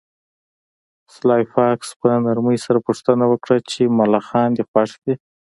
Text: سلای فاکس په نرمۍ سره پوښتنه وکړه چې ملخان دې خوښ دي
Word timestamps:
سلای 1.13 1.43
فاکس 1.53 1.89
په 1.99 2.07
نرمۍ 2.25 2.57
سره 2.65 2.79
پوښتنه 2.87 3.23
وکړه 3.27 3.57
چې 3.69 3.93
ملخان 3.99 4.49
دې 4.57 4.63
خوښ 4.69 4.91
دي 5.03 5.13